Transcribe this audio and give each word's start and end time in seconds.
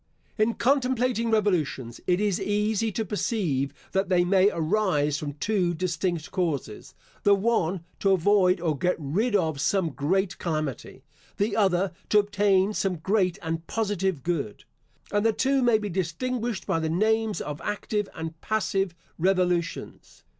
In 0.35 0.55
contemplating 0.55 1.29
revolutions, 1.29 2.01
it 2.07 2.19
is 2.19 2.41
easy 2.41 2.91
to 2.91 3.05
perceive 3.05 3.71
that 3.91 4.09
they 4.09 4.25
may 4.25 4.49
arise 4.51 5.19
from 5.19 5.33
two 5.33 5.75
distinct 5.75 6.31
causes; 6.31 6.95
the 7.21 7.35
one, 7.35 7.83
to 7.99 8.09
avoid 8.11 8.59
or 8.59 8.75
get 8.75 8.95
rid 8.97 9.35
of 9.35 9.61
some 9.61 9.91
great 9.91 10.39
calamity; 10.39 11.03
the 11.37 11.55
other, 11.55 11.91
to 12.09 12.17
obtain 12.17 12.73
some 12.73 12.95
great 12.95 13.37
and 13.43 13.67
positive 13.67 14.23
good; 14.23 14.63
and 15.11 15.23
the 15.23 15.31
two 15.33 15.61
may 15.61 15.77
be 15.77 15.87
distinguished 15.87 16.65
by 16.65 16.79
the 16.79 16.89
names 16.89 17.39
of 17.39 17.61
active 17.63 18.09
and 18.15 18.41
passive 18.41 18.95
revolutions. 19.19 20.23